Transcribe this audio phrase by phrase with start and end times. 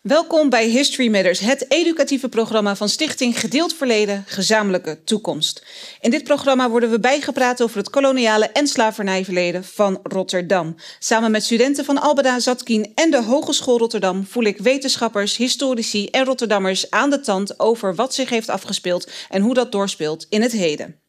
[0.00, 5.66] Welkom bij History Matters, het educatieve programma van Stichting Gedeeld Verleden, Gezamenlijke Toekomst.
[6.00, 10.74] In dit programma worden we bijgepraat over het koloniale en slavernijverleden van Rotterdam.
[10.98, 16.24] Samen met studenten van Albeda Zatkin en de Hogeschool Rotterdam voel ik wetenschappers, historici en
[16.24, 20.52] Rotterdammers aan de tand over wat zich heeft afgespeeld en hoe dat doorspeelt in het
[20.52, 20.99] heden.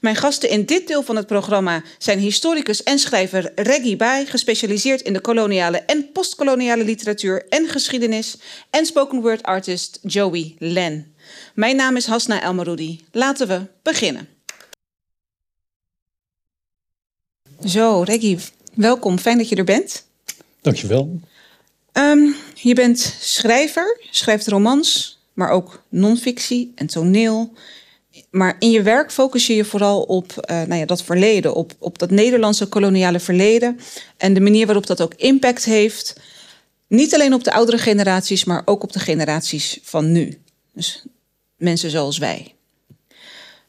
[0.00, 5.00] Mijn gasten in dit deel van het programma zijn historicus en schrijver Reggie Bai, gespecialiseerd
[5.00, 8.36] in de koloniale en postkoloniale literatuur en geschiedenis,
[8.70, 11.14] en spoken word artist Joey Len.
[11.54, 13.00] Mijn naam is Hasna Elmaroudi.
[13.12, 14.28] Laten we beginnen.
[17.66, 18.38] Zo, Reggie,
[18.74, 19.18] welkom.
[19.18, 20.04] Fijn dat je er bent.
[20.60, 21.20] Dankjewel.
[21.92, 27.52] Um, je bent schrijver, schrijft romans, maar ook non-fictie en toneel
[28.30, 31.72] maar in je werk focus je je vooral op uh, nou ja, dat verleden, op,
[31.78, 33.80] op dat Nederlandse koloniale verleden
[34.16, 36.20] en de manier waarop dat ook impact heeft.
[36.86, 40.40] Niet alleen op de oudere generaties, maar ook op de generaties van nu.
[40.72, 41.04] Dus
[41.56, 42.54] mensen zoals wij.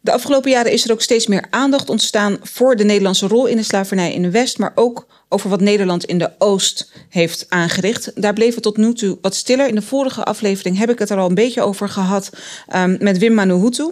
[0.04, 3.58] De afgelopen jaren is er ook steeds meer aandacht ontstaan voor de Nederlandse rol in
[3.58, 8.22] de slavernij in de West, maar ook over wat Nederland in de Oost heeft aangericht.
[8.22, 9.68] Daar bleef het tot nu toe wat stiller.
[9.68, 12.30] In de vorige aflevering heb ik het er al een beetje over gehad
[12.76, 13.92] um, met Wim Manuhutu.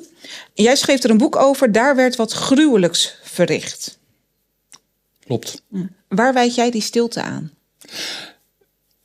[0.54, 4.00] Jij schreef er een boek over, daar werd wat gruwelijks verricht.
[5.26, 5.62] Klopt.
[6.08, 7.52] Waar wijd jij die stilte aan?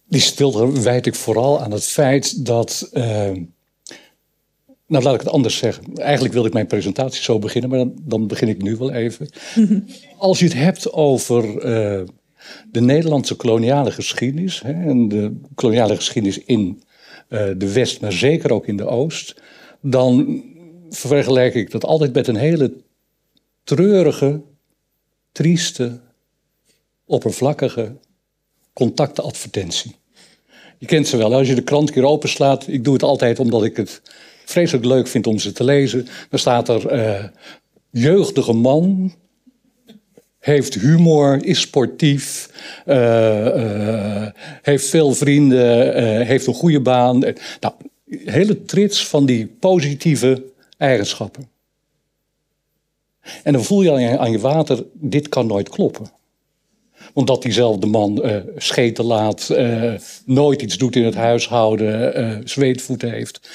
[0.08, 2.88] Die stilte wijd ik vooral aan het feit dat.
[2.92, 3.30] Uh,
[4.86, 5.94] nou, laat ik het anders zeggen.
[5.94, 9.28] Eigenlijk wilde ik mijn presentatie zo beginnen, maar dan, dan begin ik nu wel even.
[10.18, 12.06] Als je het hebt over uh,
[12.70, 16.82] de Nederlandse koloniale geschiedenis hè, en de koloniale geschiedenis in
[17.28, 19.42] uh, de West, maar zeker ook in de Oost,
[19.80, 20.42] dan
[20.90, 22.72] vergelijk ik dat altijd met een hele
[23.64, 24.42] treurige,
[25.32, 26.00] trieste,
[27.04, 27.96] oppervlakkige
[28.72, 29.94] contactadvertentie.
[30.78, 31.34] Je kent ze wel.
[31.34, 34.02] Als je de krant keer openslaat, ik doe het altijd omdat ik het
[34.44, 36.08] vreselijk leuk vind om ze te lezen.
[36.30, 37.24] Dan staat er uh,
[37.90, 39.14] jeugdige man,
[40.38, 42.50] heeft humor, is sportief,
[42.86, 44.26] uh, uh,
[44.62, 47.18] heeft veel vrienden, heeft een goede baan.
[47.60, 47.74] Nou,
[48.24, 50.42] hele trits van die positieve
[50.78, 51.48] eigenschappen.
[53.42, 56.10] En dan voel je aan je, aan je water, dit kan nooit kloppen.
[57.14, 59.94] Want dat diezelfde man uh, scheten laat, uh,
[60.26, 63.48] nooit iets doet in het huishouden, uh, zweetvoeten heeft,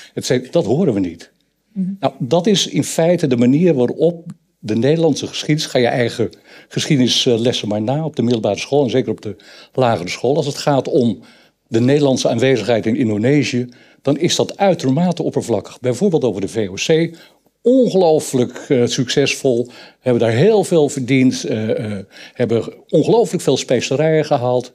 [0.51, 1.31] dat horen we niet.
[1.73, 1.97] Mm -hmm.
[1.99, 6.29] Nou, dat is in feite de manier waarop de Nederlandse geschiedenis, ga je eigen
[6.67, 9.35] geschiedenislessen maar na op de middelbare school en zeker op de
[9.73, 11.19] lagere school, als het gaat om
[11.67, 13.67] de Nederlandse aanwezigheid in Indonesië,
[14.01, 15.79] dan is dat uitermate oppervlakkig.
[15.79, 17.15] Bijvoorbeeld over de VOC,
[17.61, 21.99] ongelooflijk uh, succesvol, hebben daar heel veel verdiend, uh, uh,
[22.33, 24.73] hebben ongelooflijk veel specerijen gehaald.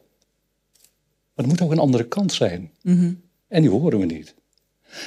[1.35, 2.71] Maar er moet ook een andere kant zijn.
[2.83, 3.21] Mm -hmm.
[3.49, 4.35] En die horen we niet.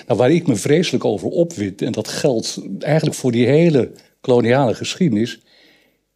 [0.07, 4.73] Nou, waar ik me vreselijk over opwit, en dat geldt eigenlijk voor die hele koloniale
[4.73, 5.39] geschiedenis,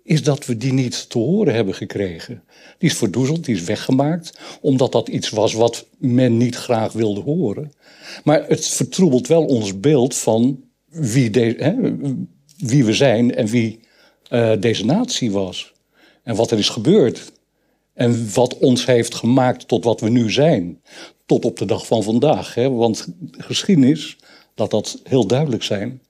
[0.03, 2.43] is dat we die niet te horen hebben gekregen.
[2.78, 7.22] Die is verdoezeld, die is weggemaakt, omdat dat iets was wat men niet graag wilde
[7.22, 7.72] horen.
[8.23, 11.75] Maar het vertroebelt wel ons beeld van wie, de, hè,
[12.57, 13.79] wie we zijn en wie
[14.29, 15.74] uh, deze natie was.
[16.24, 17.31] En wat er is gebeurd.
[17.94, 20.81] En wat ons heeft gemaakt tot wat we nu zijn.
[21.25, 22.53] Tot op de dag van vandaag.
[22.56, 22.69] Hè?
[22.69, 24.18] Want geschiedenis,
[24.56, 26.02] laat dat heel duidelijk zijn,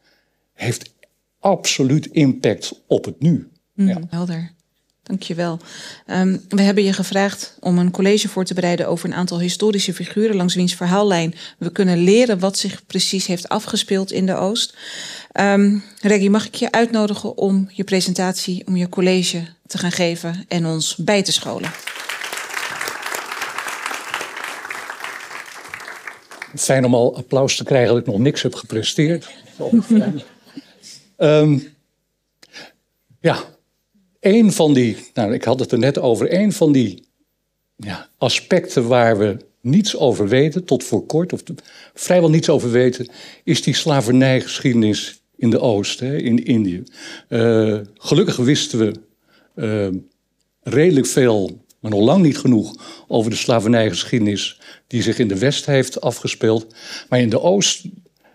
[0.54, 0.94] heeft
[1.40, 3.50] absoluut impact op het nu.
[3.74, 4.02] Mm, ja.
[4.10, 4.52] Helder.
[5.12, 5.60] Dankjewel.
[6.08, 9.94] Um, we hebben je gevraagd om een college voor te bereiden over een aantal historische
[9.94, 14.78] figuren langs wiens verhaallijn we kunnen leren wat zich precies heeft afgespeeld in de Oost.
[15.40, 20.46] Um, Reggie, mag ik je uitnodigen om je presentatie, om je college te gaan geven
[20.48, 21.72] en ons bij te scholen?
[26.56, 29.30] Fijn om al applaus te krijgen dat ik nog niks heb gepresteerd.
[31.18, 31.74] um,
[33.30, 33.44] ja,
[34.22, 37.04] een van die, nou ik had het er net over, een van die
[37.76, 41.44] ja, aspecten waar we niets over weten, tot voor kort, of
[41.94, 43.10] vrijwel niets over weten,
[43.44, 46.84] is die slavernijgeschiedenis in de Oost, in Indië.
[47.30, 48.94] Uh, gelukkig wisten we
[49.56, 50.00] uh,
[50.62, 52.76] redelijk veel, maar nog lang niet genoeg,
[53.08, 56.76] over de slavernijgeschiedenis die zich in de West heeft afgespeeld.
[57.10, 57.84] Maar in de Oost,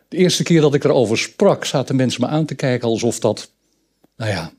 [0.08, 3.52] de eerste keer dat ik erover sprak, zaten mensen me aan te kijken alsof dat,
[4.16, 4.52] nou ja,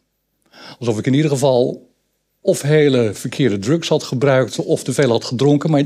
[0.80, 1.92] alsof ik in ieder geval
[2.42, 5.72] of hele verkeerde drugs had gebruikt of te veel had gedronken.
[5.72, 5.84] Maar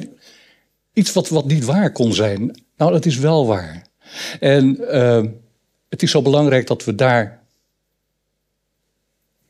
[0.93, 2.63] iets wat, wat niet waar kon zijn.
[2.77, 3.87] Nou, dat is wel waar.
[4.39, 5.23] En uh,
[5.89, 7.43] het is zo belangrijk dat we daar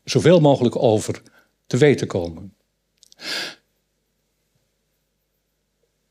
[0.04, 1.22] zoveel mogelijk over
[1.66, 2.52] te weten komen.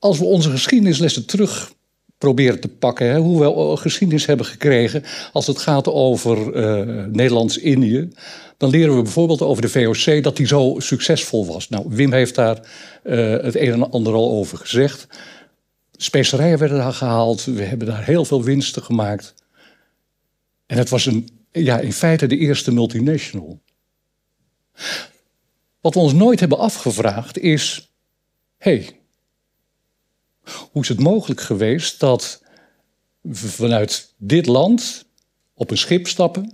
[0.02, 1.74] als we onze geschiedenislessen terug
[2.22, 5.04] proberen te pakken, hè, hoe we geschiedenis hebben gekregen
[5.34, 8.10] als het gaat over uh, Nederlands-Indië,
[8.58, 11.70] dan leren we bijvoorbeeld over de VOC dat die zo succesvol was.
[11.70, 12.60] Nou, Wim heeft daar
[13.04, 15.08] uh, het een en ander al over gezegd.
[15.92, 19.34] Specerijen werden daar gehaald, we hebben daar heel veel winsten gemaakt.
[20.66, 23.62] En het was een, ja, in feite de eerste multinational.
[25.82, 27.92] Wat we ons nooit hebben afgevraagd is:
[28.58, 29.01] hey,
[30.72, 32.42] hoe is het mogelijk geweest dat
[33.22, 35.06] we vanuit dit land
[35.54, 36.54] op een schip stappen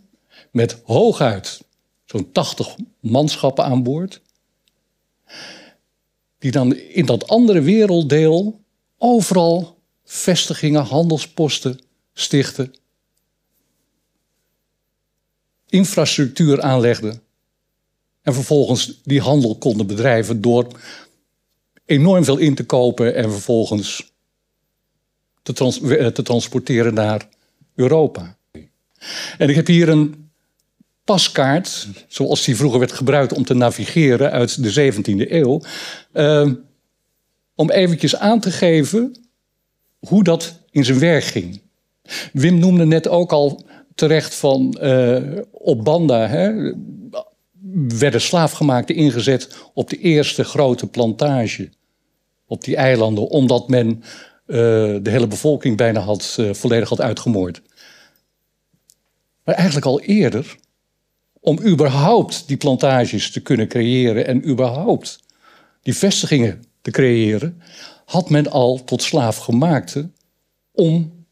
[0.51, 1.61] met hooguit
[2.05, 4.21] zo'n 80 manschappen aan boord,
[6.39, 8.61] die dan in dat andere werelddeel
[8.97, 11.79] overal vestigingen, handelsposten
[12.13, 12.73] stichten,
[15.69, 17.21] infrastructuur aanlegden
[18.21, 20.67] en vervolgens die handel konden bedrijven door
[21.87, 24.11] enorm veel in te kopen en vervolgens
[25.43, 27.27] eh, te transporteren naar
[27.75, 28.37] Europa.
[29.37, 30.29] En ik heb hier een
[31.03, 35.61] paskaart, zoals die vroeger werd gebruikt om te navigeren uit de 17e eeuw,
[36.13, 36.51] uh,
[37.55, 39.29] om eventjes aan te geven
[39.99, 41.61] hoe dat in zijn werk ging.
[42.33, 46.73] Wim noemde net ook al terecht van uh, op Banda hè,
[47.87, 51.69] werden slaafgemaakten ingezet op de eerste grote plantage
[52.47, 54.55] op die eilanden, omdat men uh,
[55.01, 57.61] de hele bevolking bijna had, uh, volledig had uitgemoord.
[59.43, 60.55] Maar eigenlijk al eerder,
[61.39, 65.19] om überhaupt die plantages te kunnen creëren en überhaupt
[65.81, 67.61] die vestigingen te creëren,
[68.05, 70.09] had men al tot slaafgemaakte
[70.71, 71.25] om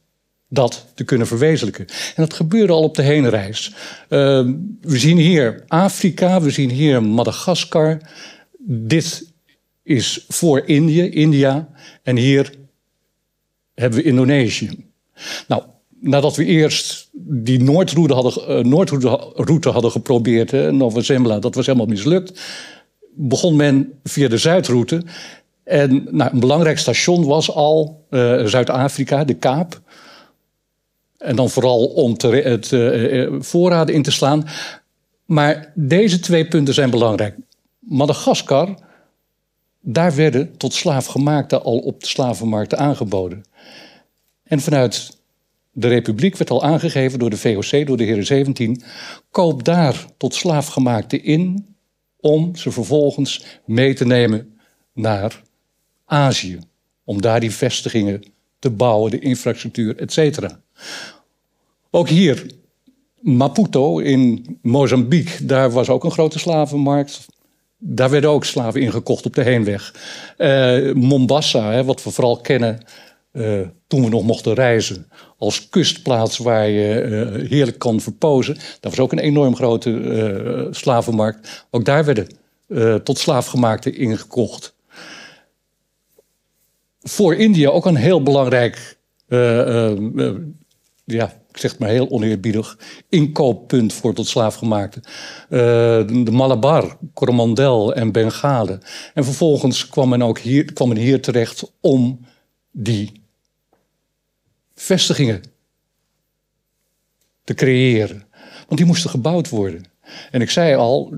[0.49, 1.85] dat te kunnen verwezenlijken.
[1.87, 3.73] En dat gebeurde al op de heenreis.
[4.09, 4.49] Uh,
[4.81, 8.01] we zien hier Afrika, we zien hier Madagaskar.
[8.67, 9.33] Dit
[9.85, 11.69] is voor Indië, India.
[12.03, 12.53] En hier
[13.73, 14.85] hebben we Indonesië.
[15.47, 15.63] Nou,
[15.99, 21.65] nadat we eerst die Noordroute hadden, uh, Noordroute hadden geprobeerd, hè, Nova Zembla, dat was
[21.65, 22.41] helemaal mislukt,
[23.13, 25.03] begon men via de Zuidroute.
[25.63, 29.81] En nou, een belangrijk station was al uh, Zuid-Afrika, de Kaap.
[31.17, 34.47] En dan vooral om te, het uh, voorraden in te slaan.
[35.25, 37.35] Maar deze twee punten zijn belangrijk.
[37.79, 38.84] Madagaskar
[39.87, 43.43] daar werden tot slaafgemaakten al op de slavenmarkten aangeboden.
[44.43, 45.17] En vanuit
[45.71, 48.83] de Republiek werd al aangegeven door de VOC, door de heren 17,
[49.31, 51.75] koop daar tot slaafgemaakten in
[52.19, 54.57] om ze vervolgens mee te nemen
[54.93, 55.41] naar
[56.05, 56.59] Azië.
[57.03, 58.23] Om daar die vestigingen
[58.59, 60.47] te bouwen, de infrastructuur, etc.
[61.91, 62.51] Ook hier,
[63.19, 67.25] Maputo in Mozambique, daar was ook een grote slavenmarkt.
[67.77, 69.93] Daar werden ook slaven ingekocht op de heenweg.
[70.37, 72.85] Uh, Mombasa, hè, wat we vooral kennen
[73.31, 75.07] uh, toen we nog mochten reizen,
[75.37, 78.53] als kustplaats waar je uh, heerlijk kan verpozen.
[78.53, 81.65] Dat was ook een enorm grote slavenmarkt.
[81.71, 82.27] Ook daar werden
[83.03, 84.75] tot slaafgemaakte ingekocht.
[87.01, 88.97] Voor India ook een heel belangrijk
[91.05, 92.77] ja, ik zeg maar heel oneerbiedig,
[93.09, 94.99] inkooppunt voor tot slaafgemaakte.
[95.49, 95.59] Uh,
[96.23, 98.81] de Malabar, Coromandel en Bengalen.
[99.13, 102.25] En vervolgens kwam men ook hier, kwam men hier terecht om
[102.71, 103.11] die
[104.73, 105.41] vestigingen
[107.43, 108.27] te creëren.
[108.67, 109.83] Want die moesten gebouwd worden.
[110.31, 111.13] En ik zei al,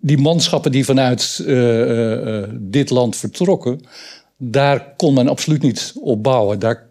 [0.00, 3.80] die manschappen die vanuit uh, uh, dit land vertrokken,
[4.36, 6.58] daar kon men absoluut niet op bouwen.
[6.58, 6.87] Daar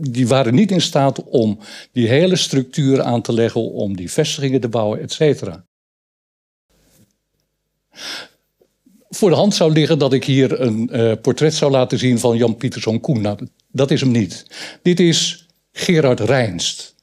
[0.00, 1.58] die waren niet in staat om
[1.92, 5.64] die hele structuur aan te leggen, om die vestigingen te bouwen, et cetera.
[9.08, 12.36] Voor de hand zou liggen dat ik hier een uh, portret zou laten zien van
[12.36, 13.20] Jan Pieterszoon Koen.
[13.20, 14.46] Nou, dat is hem niet.
[14.82, 16.94] Dit is Gerard Reinst.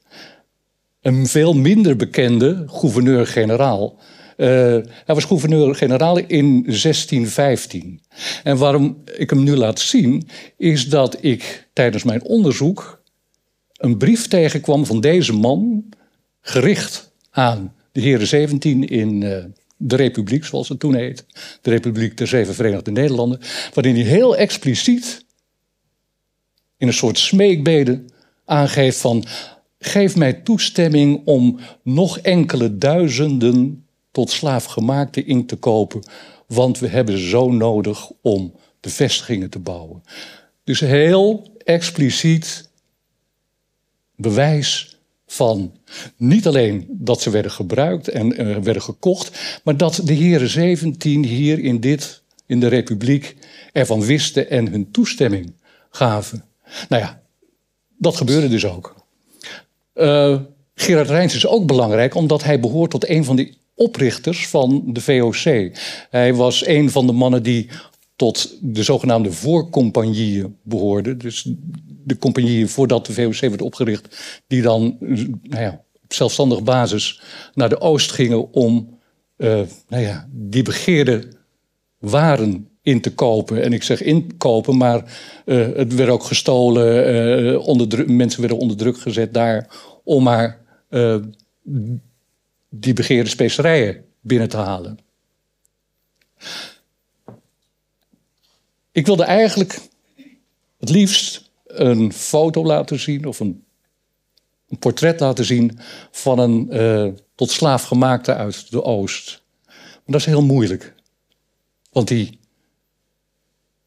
[1.00, 3.98] Een veel minder bekende gouverneur-generaal
[4.46, 8.00] hij was gouverneur-generaal in 1615.
[8.42, 13.02] En waarom ik hem nu laat zien, is dat ik tijdens mijn onderzoek
[13.72, 15.84] een brief tegenkwam van deze man,
[16.40, 19.44] gericht aan de heren 17 in uh,
[19.76, 21.24] de Republiek, zoals het toen heet,
[21.62, 23.40] de Republiek der Zeven Verenigde Nederlanden,
[23.74, 25.24] waarin hij heel expliciet
[26.76, 28.04] in een soort smeekbede
[28.44, 29.24] aangeeft van
[29.78, 36.02] geef mij toestemming om nog enkele duizenden tot slaafgemaakte in te kopen,
[36.46, 40.02] want we hebben ze zo nodig om de vestigingen te bouwen.
[40.64, 42.68] Dus heel expliciet
[44.16, 45.72] bewijs van
[46.16, 51.24] niet alleen dat ze werden gebruikt en uh, werden gekocht, maar dat de heren 17
[51.24, 53.36] hier in dit in de Republiek
[53.72, 55.52] ervan wisten en hun toestemming
[55.90, 56.44] gaven.
[56.88, 57.22] Nou ja,
[57.96, 58.94] dat gebeurde dus ook.
[59.94, 60.40] Uh,
[60.74, 65.00] Gerard Rijns is ook belangrijk omdat hij behoort tot een van de oprichters van de
[65.00, 65.72] VOC.
[66.10, 67.68] Hij was een van de mannen die
[68.16, 71.18] tot de zogenaamde voorcompagnieën behoorden.
[71.18, 71.52] Dus
[72.04, 74.96] de compagnieën voordat de VOC werd opgericht, die dan
[75.42, 77.20] nou ja, op zelfstandige basis
[77.54, 78.98] naar de oost gingen om
[79.36, 81.28] uh, nou ja, die begeerde
[81.98, 83.62] waren in te kopen.
[83.62, 87.14] En ik zeg inkopen, maar uh, het werd ook gestolen.
[87.44, 89.68] Uh, onder mensen werden onder druk gezet daar
[90.04, 90.60] om maar
[92.68, 94.98] die begeerde specerijen binnen te halen.
[98.92, 99.80] Ik wilde eigenlijk
[100.78, 103.64] het liefst een foto laten zien of een,
[104.68, 105.78] een portret laten zien
[106.10, 109.42] van een uh, tot slaaf gemaakte uit de Oost.
[109.66, 110.94] Maar dat is heel moeilijk,
[111.92, 112.38] want die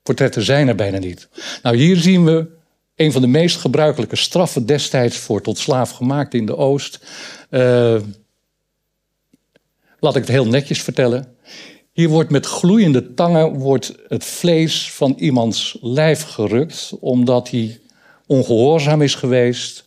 [0.04, 1.30] portretten zijn er bijna niet.
[1.64, 2.48] Nou, hier zien we
[2.96, 7.06] een van de meest gebruikelijke straffen destijds voor tot slaaf gemaakt in de Oost.
[7.50, 8.02] Uh,
[10.02, 11.36] laat ik het heel netjes vertellen.
[11.92, 17.80] Hier wordt met gloeiende tangen wordt het vlees van iemands lijf gerukt, omdat hij
[18.28, 19.86] ongehoorzaam is geweest.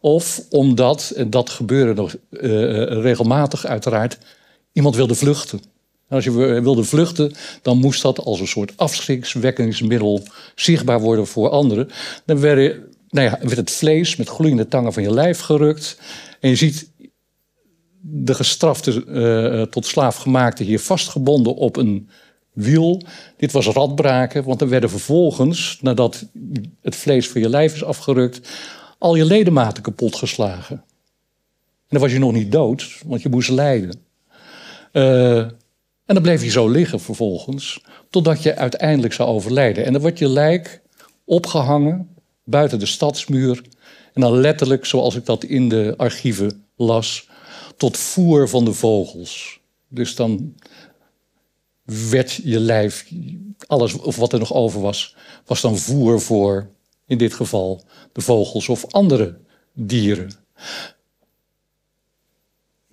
[0.00, 2.40] Of omdat, en dat gebeurde nog uh,
[3.02, 4.18] regelmatig uiteraard,
[4.72, 5.60] iemand wilde vluchten.
[6.08, 10.22] Als je wilde vluchten, dan moest dat als een soort afschrikswekkingsmiddel
[10.54, 11.88] zichtbaar worden voor anderen.
[12.24, 15.98] Dan werd, nou ja, werd het vlees met gloeiende tangen van je lijf gerukt.
[16.40, 16.90] En je ziet
[18.16, 22.08] de gestrafte, uh, tot slaaf gemaakte hier vastgebonden op een
[22.52, 23.02] wiel.
[23.36, 26.26] Dit was radbraken, want er werden vervolgens, nadat
[26.82, 28.48] het vlees van je lijf is afgerukt,
[28.98, 30.76] al je ledematen kapot geslagen.
[30.76, 34.00] En dan was je nog niet dood, want je moest lijden.
[34.92, 35.38] Uh,
[36.06, 39.84] en dan bleef je zo liggen vervolgens, totdat je uiteindelijk zou overlijden.
[39.84, 40.82] En dan wordt je lijk
[41.24, 42.08] opgehangen
[42.44, 43.62] buiten de stadsmuur.
[44.12, 47.28] En dan letterlijk, zoals ik dat in de archieven las,
[47.76, 49.60] tot voer van de vogels.
[49.88, 50.54] Dus dan
[51.84, 53.12] werd je lijf,
[53.66, 56.70] alles of wat er nog over was, was dan voer voor,
[57.06, 59.38] in dit geval, de vogels of andere
[59.72, 60.30] dieren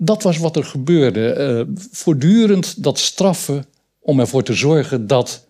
[0.03, 1.35] dat was wat er gebeurde.
[1.67, 3.65] Uh, voortdurend dat straffen
[4.00, 5.47] om ervoor te zorgen dat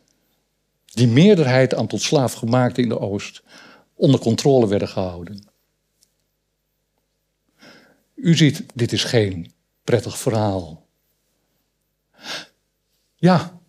[0.85, 3.43] die meerderheid aan tot slaaf gemaakte in de Oost
[3.95, 5.50] onder controle werden gehouden.
[8.22, 9.51] U ziet, dit is geen
[9.84, 10.88] prettig verhaal.
[13.16, 13.60] Ja,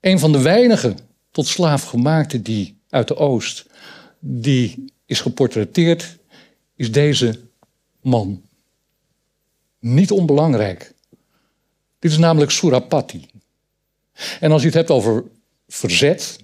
[0.00, 0.94] een van de weinige
[1.30, 3.66] tot slaaf gemaakte die uit de Oost,
[4.18, 6.18] die is geportretteerd,
[6.74, 7.40] is deze
[8.00, 8.42] man.
[9.78, 10.94] Niet onbelangrijk.
[11.98, 13.26] Dit is namelijk Surapati.
[14.40, 15.24] En als je het hebt over
[15.68, 16.38] verzet,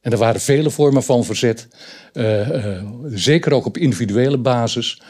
[0.00, 1.68] en er waren vele vormen van verzet,
[2.12, 5.02] uh, uh, zeker ook op individuele basis.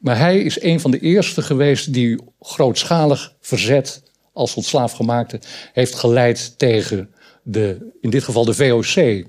[0.00, 4.02] Maar hij is een van de eerste geweest die grootschalig verzet
[4.32, 5.40] als tot slaafgemaakte
[5.72, 9.24] heeft geleid tegen de, in dit geval de VOC.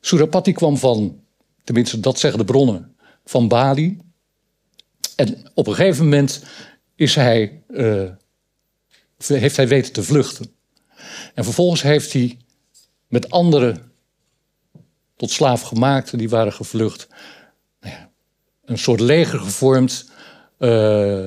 [0.00, 1.20] Surapati kwam van,
[1.64, 3.98] tenminste dat zeggen de bronnen, van Bali.
[5.16, 6.42] En op een gegeven moment
[6.94, 8.10] is hij, uh,
[9.26, 10.50] heeft hij weten te vluchten.
[11.34, 12.38] En vervolgens heeft hij
[13.08, 13.92] met anderen
[15.16, 17.08] tot slaaf gemaakt, die waren gevlucht,
[17.80, 18.10] nou ja,
[18.64, 20.10] een soort leger gevormd.
[20.58, 21.24] Uh,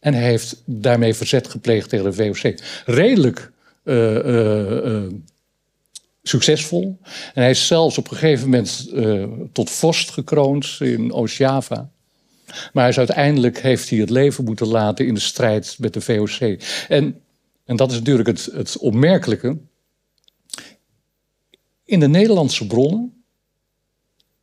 [0.00, 2.54] en hij heeft daarmee verzet gepleegd tegen de VOC.
[2.84, 3.52] Redelijk
[3.84, 5.06] uh,
[6.22, 6.98] succesvol.
[7.34, 8.92] En hij is zelfs op een gegeven moment
[9.52, 11.90] tot vorst gekroond in Oost-Java.
[12.72, 16.60] Maar is uiteindelijk heeft hij het leven moeten laten in de strijd met de VOC.
[16.88, 17.20] En,
[17.64, 19.58] en dat is natuurlijk het, het opmerkelijke.
[21.84, 23.22] In de Nederlandse bronnen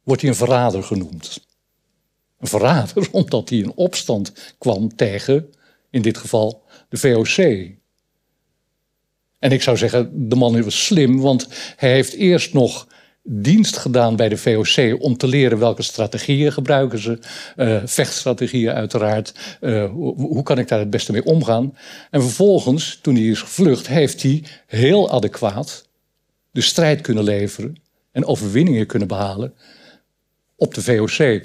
[0.04, 1.44] wordt hij een verrader genoemd.
[2.39, 5.50] Verrader omdat hij in opstand kwam tegen,
[5.89, 7.38] in dit geval, de VOC.
[9.39, 12.88] En ik zou zeggen, de man was slim, want hij heeft eerst nog
[13.27, 17.20] dienst gedaan bij de VOC om te leren welke strategieën gebruiken ze.
[17.58, 19.58] Uh, vechtstrategieën uiteraard.
[19.62, 21.77] Uh, hoe, hoe, kan ik daar het beste mee omgaan?
[22.12, 25.88] En vervolgens, toen hij is gevlucht, heeft hij heel adequaat
[26.51, 27.75] de strijd kunnen leveren
[28.12, 29.54] en overwinningen kunnen behalen
[30.56, 31.42] op de VOC.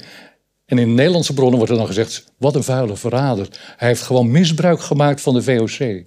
[0.71, 3.49] En in Nederlandse bronnen wordt er dan gezegd: wat een vuile verrader.
[3.77, 6.05] Hij heeft gewoon misbruik gemaakt van de VOC.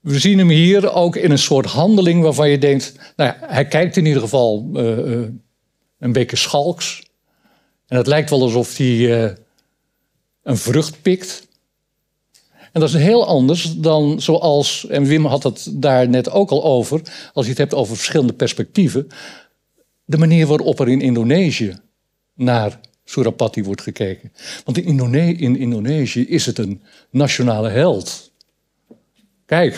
[0.00, 3.66] We zien hem hier ook in een soort handeling waarvan je denkt, nou ja, hij
[3.66, 5.28] kijkt in ieder geval uh, uh,
[5.98, 7.02] een beetje schalks.
[7.86, 9.30] En het lijkt wel alsof hij uh,
[10.42, 11.48] een vrucht pikt.
[12.72, 16.64] En dat is heel anders dan zoals, en Wim had het daar net ook al
[16.64, 17.00] over,
[17.32, 19.08] als je het hebt over verschillende perspectieven,
[20.04, 21.76] de manier waarop er in Indonesië
[22.34, 24.32] naar Surapati wordt gekeken.
[24.64, 28.32] Want in, Indone in Indonesië is het een nationale held.
[29.44, 29.74] Kijk,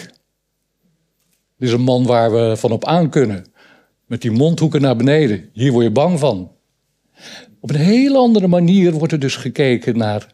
[1.57, 3.53] dit is een man waar we van op aan kunnen.
[4.07, 5.51] Met die mondhoeken naar beneden.
[5.53, 6.53] Hier word je bang van.
[7.61, 10.33] Op een hele andere manier wordt er dus gekeken naar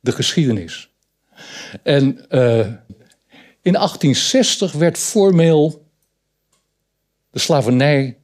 [0.00, 0.90] de geschiedenis.
[1.82, 2.58] En uh,
[3.62, 5.86] in 1860 werd formeel
[7.30, 8.17] de slavernij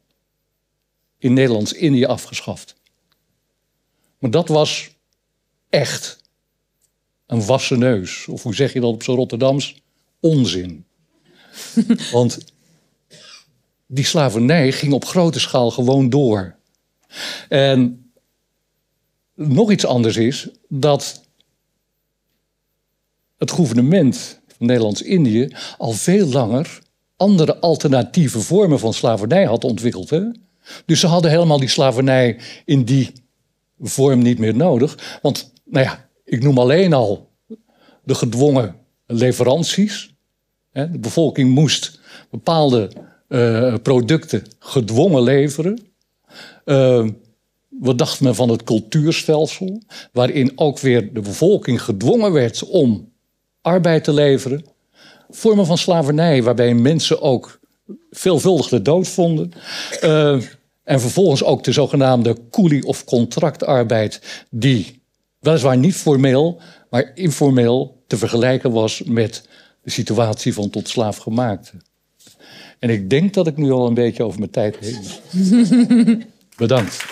[1.24, 2.74] in Nederlands-Indië afgeschaft.
[4.18, 4.90] Maar dat was
[5.70, 6.18] echt
[7.26, 8.28] een wassen neus.
[8.28, 9.82] Of hoe zeg je dat op zo'n Rotterdams?
[10.20, 10.84] Onzin.
[12.12, 12.38] Want
[13.86, 16.56] die slavernij ging op grote schaal gewoon door.
[17.48, 18.10] En
[19.34, 21.22] nog iets anders is dat
[23.36, 26.78] het gouvernement van Nederlands-Indië al veel langer
[27.16, 30.10] andere alternatieve vormen van slavernij had ontwikkeld.
[30.10, 30.22] Hè?
[30.86, 33.12] Dus ze hadden helemaal die slavernij in die
[33.80, 35.18] vorm niet meer nodig.
[35.22, 37.30] Want, nou ja, ik noem alleen al
[38.04, 40.14] de gedwongen leveranties.
[40.72, 42.90] De bevolking moest bepaalde
[43.28, 45.78] uh, producten gedwongen leveren.
[46.64, 47.08] Uh,
[47.80, 53.12] wat dacht men van het cultuurstelsel, waarin ook weer de bevolking gedwongen werd om
[53.60, 54.64] arbeid te leveren.
[55.30, 57.60] Vormen van slavernij, waarbij mensen ook
[58.10, 59.52] veelvuldig de dood vonden.
[60.02, 60.40] Uh,
[60.84, 65.02] en vervolgens ook de zogenaamde coolie- of contractarbeid, die
[65.40, 66.60] weliswaar niet formeel,
[66.90, 69.48] maar informeel te vergelijken was met
[69.82, 71.72] de situatie van tot slaafgemaakte.
[72.78, 76.24] En ik denk dat ik nu al een beetje over mijn tijd heen
[76.56, 77.04] Bedankt.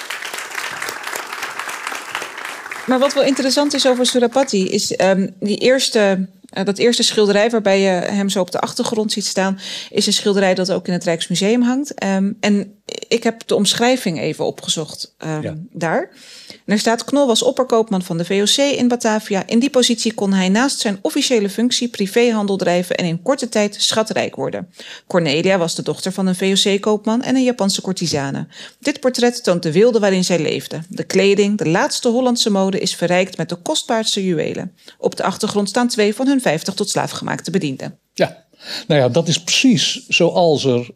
[2.86, 6.28] Maar wat wel interessant is over Surapati, is um, die eerste
[6.64, 9.58] dat eerste schilderij waarbij je hem zo op de achtergrond ziet staan,
[9.90, 12.04] is een schilderij dat ook in het Rijksmuseum hangt.
[12.04, 15.54] Um, en ik heb de omschrijving even opgezocht um, ja.
[15.72, 16.10] daar.
[16.48, 19.46] En er staat: Knol was opperkoopman van de VOC in Batavia.
[19.46, 23.76] In die positie kon hij naast zijn officiële functie privéhandel drijven en in korte tijd
[23.78, 24.68] schatrijk worden.
[25.06, 28.46] Cornelia was de dochter van een VOC-koopman en een Japanse courtisane.
[28.78, 30.80] Dit portret toont de wilde waarin zij leefde.
[30.88, 34.72] De kleding, de laatste Hollandse mode, is verrijkt met de kostbaarste juwelen.
[34.98, 37.98] Op de achtergrond staan twee van hun 50 tot slaafgemaakte bedienden.
[38.14, 38.44] Ja,
[38.86, 40.90] nou ja, dat is precies zoals er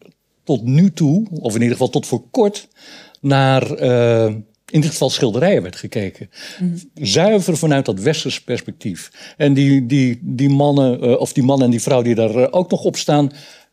[0.47, 2.69] tot nu toe, of in ieder geval tot voor kort,
[3.21, 4.35] naar uh,
[4.71, 6.31] in dit geval schilderijen werd gekeken.
[6.61, 6.75] Mm.
[6.95, 9.35] Zuiver vanuit dat westerse perspectief.
[9.37, 12.47] En die, die, die mannen, uh, of die man en die vrouw die daar uh,
[12.51, 13.31] ook nog op staan,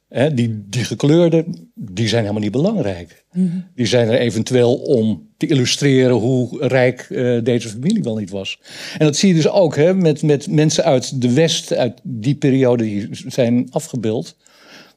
[0.09, 3.25] hè, die, die gekleurde, die zijn helemaal niet belangrijk.
[3.31, 3.65] Mm.
[3.75, 8.59] Die zijn er eventueel om te illustreren hoe rijk uh, deze familie wel niet was.
[8.97, 12.35] En dat zie je dus ook hè, met, met mensen uit de West, uit die
[12.35, 14.35] periode die zijn afgebeeld.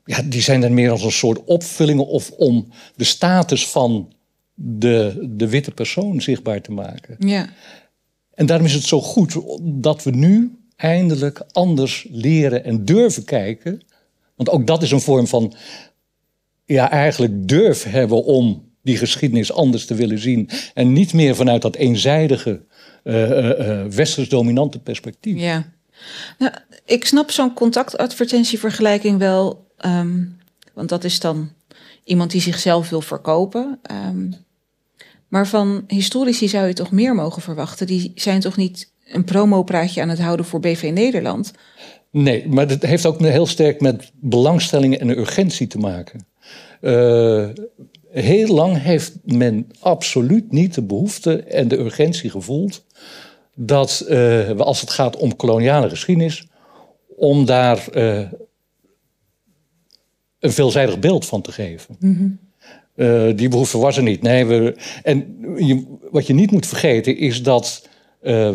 [0.06, 4.12] Ja, die zijn er meer als een soort opvullingen of om de status van
[4.54, 7.16] de, de witte persoon zichtbaar te maken.
[7.18, 7.48] Ja.
[8.34, 13.82] En daarom is het zo goed dat we nu eindelijk anders leren en durven kijken.
[14.34, 15.54] Want ook dat is een vorm van,
[16.64, 20.48] ja, eigenlijk durf hebben om die geschiedenis anders te willen zien.
[20.74, 22.64] En niet meer vanuit dat eenzijdige,
[23.04, 25.40] uh, uh, westers dominante perspectief.
[25.40, 25.72] Ja.
[26.38, 26.52] Nou,
[26.84, 29.65] ik snap zo'n contactadvertentievergelijking wel.
[29.86, 30.38] Um,
[30.74, 31.50] want dat is dan
[32.04, 33.80] iemand die zichzelf wil verkopen.
[33.90, 34.34] Um,
[35.28, 37.86] maar van historici zou je toch meer mogen verwachten?
[37.86, 41.52] Die zijn toch niet een promopraatje aan het houden voor BV Nederland?
[42.10, 46.26] Nee, maar dat heeft ook heel sterk met belangstellingen en urgentie te maken.
[46.80, 47.48] Uh,
[48.10, 52.84] heel lang heeft men absoluut niet de behoefte en de urgentie gevoeld
[53.54, 56.46] dat uh, we als het gaat om koloniale geschiedenis,
[57.16, 58.20] om daar uh,
[60.40, 61.96] een veelzijdig beeld van te geven.
[61.98, 62.38] Mm -hmm.
[62.96, 64.22] Uh, die behoefte was er niet.
[64.22, 67.88] Nee, we, en je, wat je niet moet vergeten is dat
[68.22, 68.50] uh,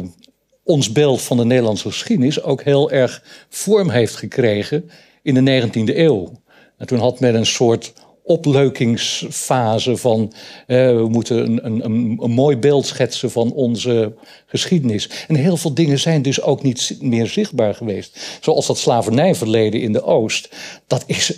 [0.64, 4.90] ons beeld van de Nederlandse geschiedenis ook heel erg vorm heeft gekregen
[5.22, 6.42] in de 19e eeuw.
[6.78, 10.34] En toen had men een soort opleukingsfase van
[10.68, 14.14] uh, we moeten een, een, een, een, mooi beeld schetsen van onze
[14.46, 15.10] geschiedenis.
[15.28, 18.38] En heel veel dingen zijn dus ook niet meer zichtbaar geweest.
[18.42, 20.50] Zoals dat slavernijverleden in de Oost.
[20.88, 21.34] Dat is,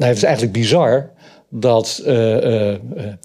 [0.00, 1.12] nou, dat is eigenlijk bizar
[1.50, 2.74] dat uh, uh,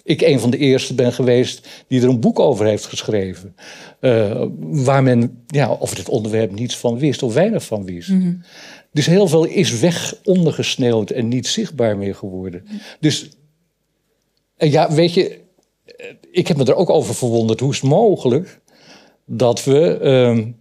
[0.04, 3.56] ik een van de eerste ben geweest die er een boek over heeft geschreven.
[4.02, 8.10] Uh, waar men ja, over dit onderwerp niets van wist of weinig van wist.
[8.10, 8.44] Mm -hmm.
[8.92, 12.62] Dus heel veel is weg ondergesneeuwd en niet zichtbaar meer geworden.
[12.64, 12.80] Mm -hmm.
[13.00, 13.30] Dus
[14.58, 15.40] ja, weet je,
[16.32, 17.60] ik heb me er ook over verwonderd.
[17.60, 18.62] Hoe is het mogelijk
[19.26, 20.52] dat we ehm,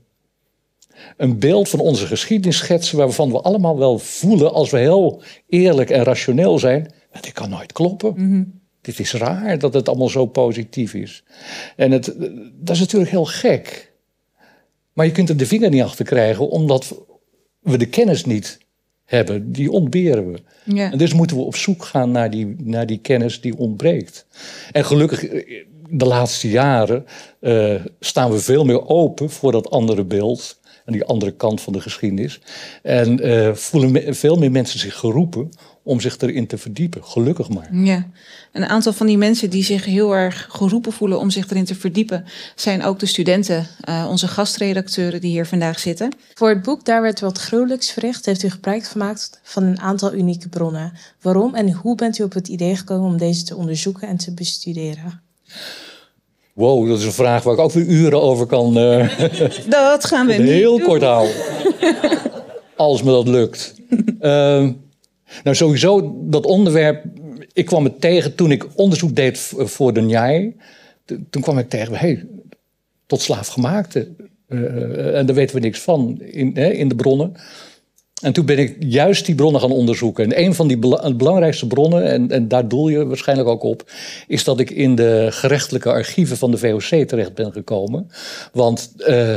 [1.16, 5.90] een beeld van onze geschiedenis schetsen waarvan we allemaal wel voelen, als we heel eerlijk
[5.90, 8.14] en rationeel zijn, dit kan nooit kloppen.
[8.80, 11.24] Dit is raar dat het allemaal zo positief is.
[11.76, 12.14] En het,
[12.54, 13.92] dat is natuurlijk heel gek.
[14.92, 16.94] Maar je kunt er de vinger niet achter krijgen, omdat
[17.60, 18.58] we de kennis niet
[19.04, 19.52] hebben.
[19.52, 20.38] Die ontberen we.
[20.64, 20.92] Ja.
[20.92, 24.26] En dus moeten we op zoek gaan naar die, naar die kennis die ontbreekt.
[24.72, 27.04] En gelukkig, eh, de laatste jaren
[27.40, 30.60] uh, staan we veel meer open voor dat andere beeld.
[30.84, 32.40] En die andere kant van de geschiedenis.
[32.82, 35.50] En uh, voelen veel meer mensen zich geroepen
[35.82, 37.04] om zich erin te verdiepen.
[37.04, 37.68] Gelukkig maar.
[37.72, 38.10] Ja,
[38.52, 41.74] een aantal van die mensen die zich heel erg geroepen voelen om zich erin te
[41.74, 46.12] verdiepen, zijn ook de studenten, uh, onze gastredacteuren die hier vandaag zitten.
[46.34, 50.14] Voor het boek Daar werd wat gruwelijks verricht, heeft u gebruik gemaakt van een aantal
[50.14, 50.92] unieke bronnen.
[51.20, 54.34] Waarom en hoe bent u op het idee gekomen om deze te onderzoeken en te
[54.34, 55.22] bestuderen?
[56.54, 58.78] Wow, dat is een vraag waar ik ook weer uren over kan.
[58.78, 59.18] Uh,
[59.68, 60.48] dat gaan we niet.
[60.48, 61.34] Heel kort houden.
[62.76, 63.74] Als me dat lukt.
[64.20, 64.70] Uh,
[65.42, 67.04] nou, sowieso dat onderwerp.
[67.52, 70.56] Ik kwam het tegen toen ik onderzoek deed voor de NJAI.
[71.30, 72.26] Toen kwam ik tegen, hey,
[73.06, 74.08] tot slaafgemaakte.
[74.48, 77.34] Uh, en daar weten we niks van in, hè, in de bronnen.
[78.22, 80.24] En toen ben ik juist die bronnen gaan onderzoeken.
[80.24, 80.78] En een van die
[81.16, 83.90] belangrijkste bronnen, en, en, daar doel je waarschijnlijk ook op,
[84.26, 88.10] is dat ik in de gerechtelijke archieven van de VOC terecht ben gekomen.
[88.52, 89.34] Want uh,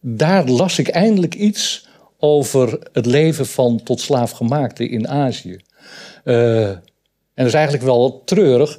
[0.00, 1.88] daar las ik eindelijk iets
[2.18, 5.58] over het leven van tot slaafgemaakten in Azië.
[6.24, 6.82] Uh, en
[7.34, 8.78] dat is eigenlijk wel treurig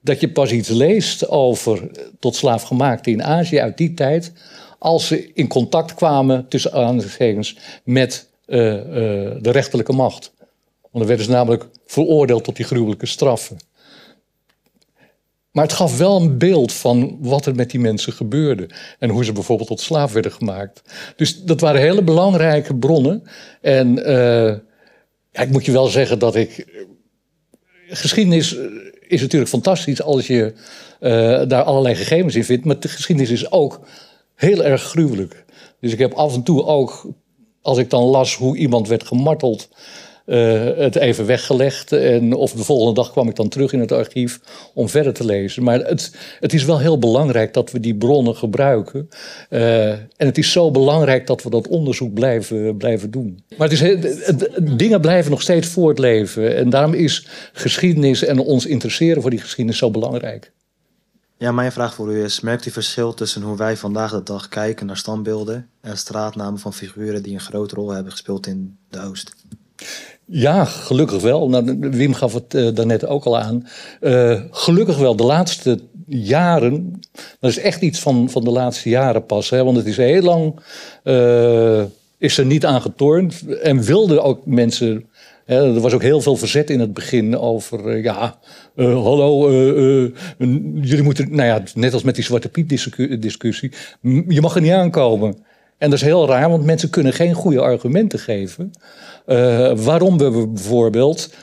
[0.00, 4.32] dat je pas iets leest over tot slaafgemaakten in Azië uit die tijd,
[4.78, 8.82] als ze in contact kwamen tussen aanhalingstekens met uh, uh,
[9.40, 10.32] de rechterlijke macht.
[10.80, 13.56] Want dan werden ze namelijk veroordeeld tot die gruwelijke straffen.
[15.50, 18.70] Maar het gaf wel een beeld van wat er met die mensen gebeurde.
[18.98, 20.82] En hoe ze bijvoorbeeld tot slaaf werden gemaakt.
[21.16, 23.22] Dus dat waren hele belangrijke bronnen.
[23.60, 24.56] En uh,
[25.32, 26.66] ja, ik moet je wel zeggen dat ik.
[27.88, 28.56] Geschiedenis
[29.00, 30.52] is natuurlijk fantastisch als je
[31.48, 32.64] daar allerlei gegevens in vindt.
[32.64, 33.80] Maar de geschiedenis is ook
[34.34, 35.44] heel erg gruwelijk.
[35.80, 37.06] Dus ik heb af en toe ook,
[37.68, 39.68] als ik dan las hoe iemand werd gemarteld.
[40.26, 41.92] Uh, het even weggelegd.
[41.92, 44.40] En of de volgende dag kwam ik dan terug in het archief
[44.74, 45.62] om verder te lezen.
[45.62, 49.08] Maar het, het is wel heel belangrijk dat we die bronnen gebruiken.
[49.50, 53.42] Uh, en het is zo belangrijk dat we dat onderzoek blijven, blijven doen.
[53.56, 53.96] Maar het is,
[54.76, 56.56] dingen blijven nog steeds voortleven.
[56.56, 60.52] En daarom is geschiedenis en ons interesseren voor die geschiedenis zo belangrijk.
[61.38, 64.48] Ja, mijn vraag voor u is: merkt u verschil tussen hoe wij vandaag de dag
[64.48, 69.00] kijken naar standbeelden en straatnamen van figuren die een grote rol hebben gespeeld in de
[69.00, 69.32] Oost?
[70.24, 71.48] Ja, gelukkig wel.
[71.48, 73.68] Nou, Wim gaf het uh, daarnet ook al aan.
[74.00, 75.16] Uh, gelukkig wel.
[75.16, 77.00] De laatste jaren,
[77.40, 79.50] dat is echt iets van, van de laatste jaren pas.
[79.50, 80.60] Hè, want het is heel lang,
[81.04, 81.82] uh,
[82.18, 83.42] is er niet aan getornd.
[83.62, 85.07] En wilden ook mensen...
[85.48, 88.38] Er was ook heel veel verzet in het begin over, ja,
[88.76, 89.50] hallo,
[90.80, 92.68] jullie moeten, nou ja, net als met die Zwarte Piet
[93.22, 93.72] discussie,
[94.28, 95.36] je mag er niet aankomen.
[95.78, 98.70] En dat is heel raar, want mensen kunnen geen goede argumenten geven.
[99.84, 101.34] Waarom we bijvoorbeeld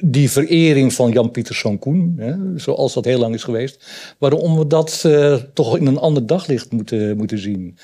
[0.00, 3.86] die verering van Jan Pieterszoon Koen, hè, zoals dat heel lang is geweest,
[4.18, 5.08] waarom we dat
[5.54, 7.78] toch in een ander daglicht moeten, moeten zien.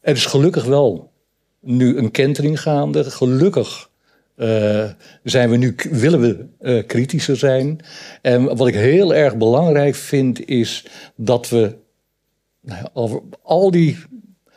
[0.00, 1.10] Er is gelukkig wel
[1.60, 3.04] nu een kentering gaande.
[3.04, 3.90] Gelukkig
[5.22, 7.80] zijn we nu, willen we kritischer zijn.
[8.22, 11.74] En wat ik heel erg belangrijk vind, is dat we
[12.60, 13.98] nou, over al die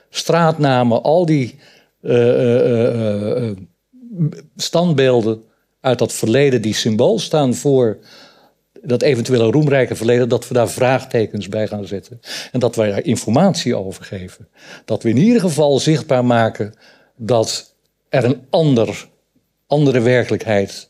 [0.10, 1.56] straatnamen, al die
[2.02, 3.52] uh,
[4.56, 5.44] standbeelden
[5.80, 7.98] uit dat verleden die symbool staan voor
[8.82, 12.20] dat eventuele roemrijke verleden, dat we daar vraagtekens bij gaan zetten.
[12.52, 14.48] En dat wij daar informatie over geven.
[14.86, 16.74] Dat we in ieder geval zichtbaar maken
[17.16, 17.76] dat
[18.10, 19.08] er een ander,
[19.68, 20.90] andere werkelijkheid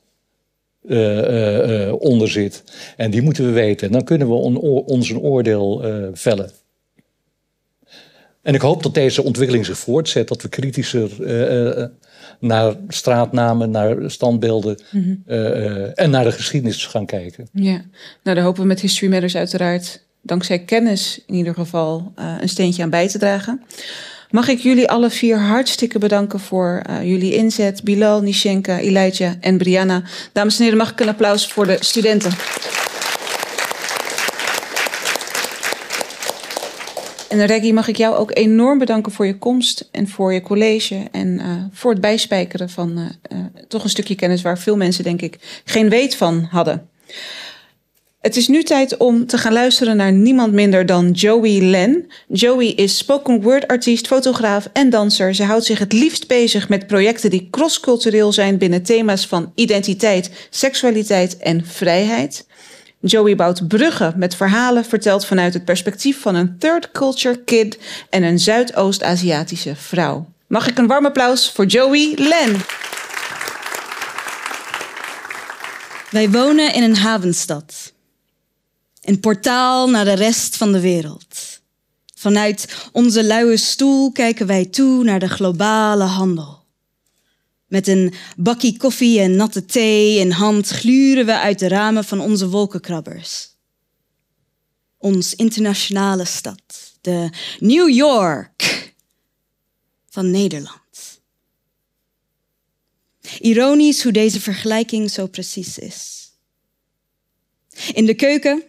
[0.83, 2.63] uh, uh, onder zit.
[2.97, 3.87] En die moeten we weten.
[3.87, 5.83] En dan kunnen we on, ons een oordeel
[6.13, 6.51] vellen.
[8.41, 11.09] En ik hoop dat deze ontwikkeling zich voortzet, dat we kritischer
[12.39, 17.47] naar straatnamen, naar standbeelden mm uh, en naar de geschiedenis gaan kijken.
[17.51, 17.81] Ja,
[18.23, 22.83] nou daar hopen we met History Matters uiteraard dankzij kennis in ieder geval een steentje
[22.83, 23.61] aan bij te dragen.
[24.29, 27.83] Mag ik jullie alle vier hartstikke bedanken voor jullie inzet.
[27.83, 30.01] Bilal, Nishenka, Elijah en Brianna.
[30.31, 32.31] Dames en heren, mag ik een applaus voor de studenten.
[37.35, 41.07] En Reggie, mag ik jou ook enorm bedanken voor je komst en voor je college
[41.11, 45.21] en uh, voor het bijspijkeren van uh, toch een stukje kennis waar veel mensen denk
[45.21, 46.89] ik geen weet van hadden.
[48.25, 52.07] Het is nu tijd om te gaan luisteren naar niemand minder dan Joey Len.
[52.27, 55.35] Joey is spoken word artiest, fotograaf en danser.
[55.35, 60.47] Ze houdt zich het liefst bezig met projecten die crosscultureel zijn binnen thema's van identiteit,
[60.49, 62.47] seksualiteit en vrijheid.
[62.99, 67.77] Joey bouwt bruggen met verhalen verteld vanuit het perspectief van een third culture kid
[68.09, 70.25] en een Zuidoost-Aziatische vrouw.
[70.47, 72.55] Mag ik een warm applaus voor Joey Len?
[76.09, 77.93] Wij wonen in een havenstad.
[79.05, 81.61] Een portaal naar de rest van de wereld.
[82.15, 86.63] Vanuit onze luie stoel kijken wij toe naar de globale handel.
[87.67, 92.19] Met een bakkie koffie en natte thee in hand gluren we uit de ramen van
[92.19, 93.49] onze wolkenkrabbers.
[94.97, 98.93] Ons internationale stad, de New York
[100.09, 101.21] van Nederland.
[103.39, 106.29] Ironisch hoe deze vergelijking zo precies is.
[107.93, 108.63] In de keuken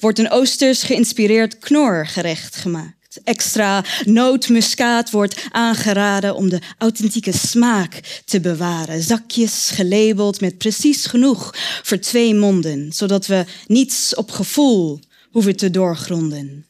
[0.00, 2.96] wordt een oosters geïnspireerd knorgerecht gemaakt.
[3.24, 9.02] Extra nootmuskaat wordt aangeraden om de authentieke smaak te bewaren.
[9.02, 15.70] Zakjes gelabeld met precies genoeg voor twee monden, zodat we niets op gevoel hoeven te
[15.70, 16.66] doorgronden.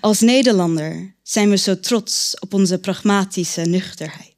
[0.00, 4.32] Als Nederlander zijn we zo trots op onze pragmatische nuchterheid.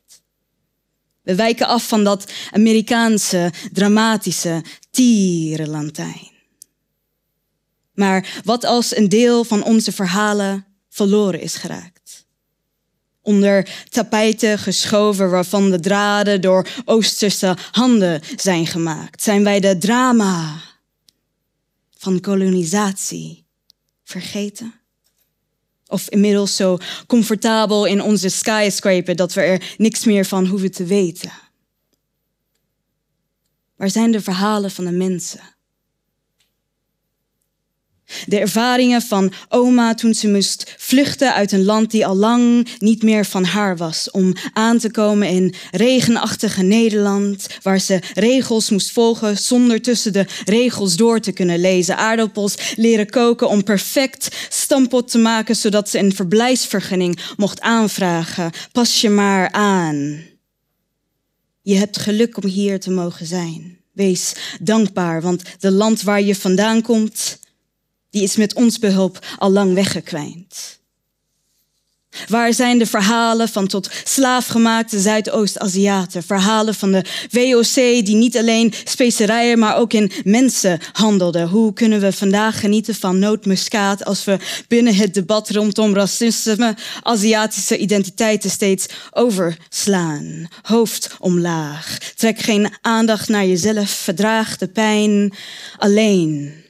[1.22, 6.36] We wijken af van dat Amerikaanse, dramatische tierenlantijn.
[7.97, 12.27] Maar wat als een deel van onze verhalen verloren is geraakt?
[13.21, 19.23] Onder tapijten geschoven waarvan de draden door Oosterse handen zijn gemaakt.
[19.23, 20.61] Zijn wij de drama
[21.99, 23.47] van kolonisatie
[24.05, 24.75] vergeten?
[25.87, 30.85] Of inmiddels zo comfortabel in onze skyscraper dat we er niks meer van hoeven te
[30.85, 31.33] weten?
[33.77, 35.56] Waar zijn de verhalen van de mensen?
[38.27, 43.03] De ervaringen van oma toen ze moest vluchten uit een land die al lang niet
[43.03, 44.11] meer van haar was.
[44.11, 50.27] Om aan te komen in regenachtige Nederland, waar ze regels moest volgen zonder tussen de
[50.45, 51.97] regels door te kunnen lezen.
[51.97, 58.51] Aardappels leren koken om perfect stampot te maken, zodat ze een verblijfsvergunning mocht aanvragen.
[58.73, 60.21] Pas je maar aan.
[61.62, 63.79] Je hebt geluk om hier te mogen zijn.
[63.92, 67.38] Wees dankbaar, want de land waar je vandaan komt
[68.16, 70.79] die is met ons behulp al lang weggekwijnd.
[72.29, 76.22] Waar zijn de verhalen van tot slaafgemaakte Zuidoost-Aziaten?
[76.22, 77.74] Verhalen van de WOC
[78.05, 81.48] die niet alleen specerijen, maar ook in mensen handelden.
[81.48, 87.79] Hoe kunnen we vandaag genieten van nootmuskaat als we binnen het debat rondom racisme Aziatische
[87.79, 90.48] identiteiten steeds overslaan?
[90.62, 91.98] Hoofd omlaag.
[92.14, 93.90] Trek geen aandacht naar jezelf.
[93.90, 95.35] Verdraag de pijn
[95.79, 96.64] alleen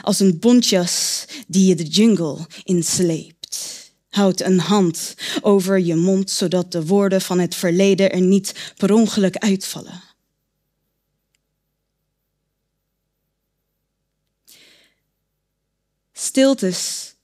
[0.00, 3.40] als een bontjas die je de jungle insleept.
[4.08, 8.92] Houd een hand over je mond, zodat de woorden van het verleden er niet per
[8.92, 10.02] ongeluk uitvallen.
[16.12, 17.14] Stiltes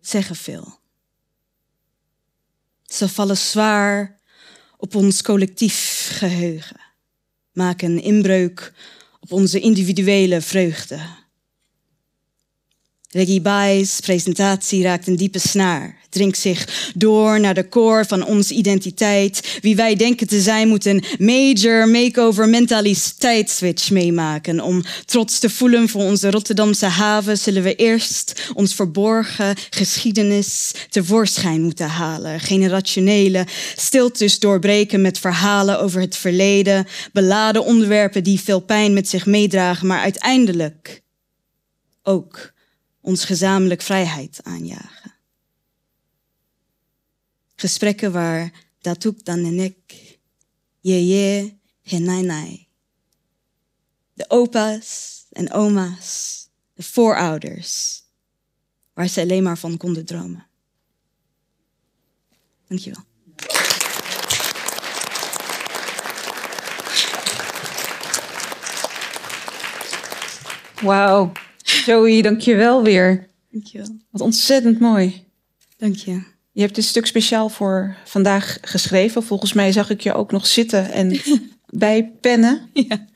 [0.00, 0.78] zeggen veel.
[2.84, 4.20] Ze vallen zwaar
[4.76, 6.80] op ons collectief geheugen,
[7.52, 8.72] maken inbreuk
[9.20, 11.00] op onze individuele vreugde
[13.10, 15.96] Reggie Bai's presentatie raakt een diepe snaar.
[16.08, 19.58] Drinkt zich door naar de core van onze identiteit.
[19.60, 24.60] Wie wij denken te zijn, moet een major makeover mentaliteitsswitch meemaken.
[24.60, 31.62] Om trots te voelen voor onze Rotterdamse haven, zullen we eerst ons verborgen geschiedenis tevoorschijn
[31.62, 32.40] moeten halen.
[32.40, 36.86] Generationele stiltes doorbreken met verhalen over het verleden.
[37.12, 41.02] Beladen onderwerpen die veel pijn met zich meedragen, maar uiteindelijk
[42.02, 42.56] ook
[43.08, 45.14] ons gezamenlijk vrijheid aanjagen.
[47.54, 50.18] Gesprekken waar datuk dan en ik,
[50.80, 52.68] je je, nai.
[54.12, 58.02] De opa's en oma's, de voorouders,
[58.92, 60.46] waar ze alleen maar van konden dromen.
[62.66, 63.04] Dankjewel.
[70.80, 71.32] Wauw.
[71.88, 73.28] Zoe, dank je wel weer.
[74.10, 75.24] Wat ontzettend mooi.
[75.76, 76.22] Dank je.
[76.52, 79.22] Je hebt dit stuk speciaal voor vandaag geschreven.
[79.22, 81.20] Volgens mij zag ik je ook nog zitten en
[81.84, 82.70] bij pennen.
[82.72, 83.06] Ja.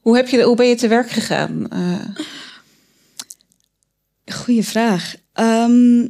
[0.00, 1.66] Hoe, heb je, hoe ben je te werk gegaan?
[1.72, 2.16] Uh...
[4.32, 5.14] Goeie vraag.
[5.32, 6.08] Ehm,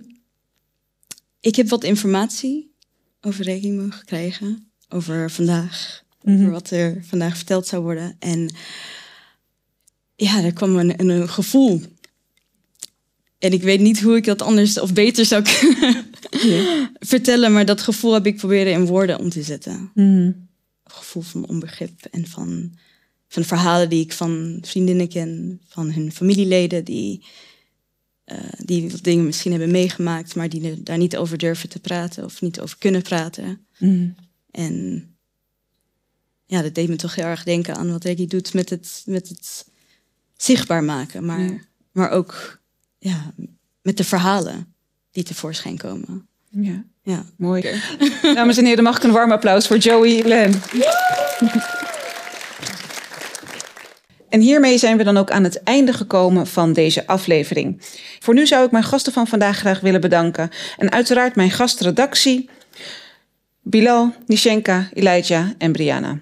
[1.41, 2.75] ik heb wat informatie
[3.21, 4.71] over rekening mogen krijgen.
[4.89, 6.03] Over vandaag.
[6.25, 6.51] Over mhm.
[6.51, 8.17] wat er vandaag verteld zou worden.
[8.19, 8.55] En
[10.17, 11.81] ja, er kwam een, een gevoel.
[13.47, 16.05] En ik weet niet hoe ik dat anders of beter zou kunnen
[17.13, 19.91] vertellen, maar dat gevoel heb ik proberen in woorden om te zetten.
[19.95, 20.49] Een
[20.85, 22.73] gevoel van onbegrip en van,
[23.29, 27.25] van verhalen die ik van vriendinnen ken, van hun familieleden die,
[28.25, 31.79] eh, die wat dingen misschien hebben meegemaakt, maar die er- daar niet over durven te
[31.81, 33.67] praten of niet over kunnen praten.
[34.51, 35.07] En
[36.47, 39.29] ja, dat deed me toch heel erg denken aan wat Ricky doet met het, met
[39.29, 39.67] het
[40.37, 41.59] zichtbaar maken, maar, Ja.
[41.93, 42.61] maar ook
[43.09, 43.33] ja,
[43.83, 44.75] met de verhalen
[45.11, 46.29] die tevoorschijn komen.
[46.51, 47.25] Ja, Ja.
[47.37, 47.81] mooi.
[48.23, 50.63] Dames en heren, mag ik een warm applaus voor Joey Len.
[54.29, 57.83] En hiermee zijn we dan ook aan het einde gekomen van deze aflevering.
[58.21, 60.51] Voor nu zou ik mijn gasten van vandaag graag willen bedanken.
[60.77, 62.49] En uiteraard mijn gastredactie,
[63.63, 66.19] Bilal, Nishenka, Elijah en Brianna.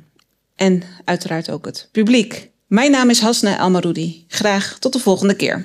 [0.57, 2.51] En uiteraard ook het publiek.
[2.67, 4.25] Mijn naam is Hasna Almaroudi.
[4.29, 5.63] Graag tot de volgende keer.